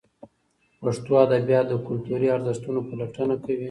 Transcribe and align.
پښتو 0.81 1.11
ادبیات 1.25 1.65
د 1.69 1.73
کلتوري 1.87 2.27
ارزښتونو 2.35 2.79
پلټونه 2.89 3.33
کوي. 3.43 3.57